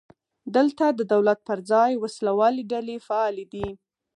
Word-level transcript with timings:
دلته 0.55 0.85
د 0.91 1.01
دولت 1.13 1.39
پر 1.47 1.57
ځای 1.71 1.91
وسله 2.03 2.31
والې 2.39 2.63
ډلې 2.71 2.95
فعالې 3.07 3.45
دي. 3.53 3.67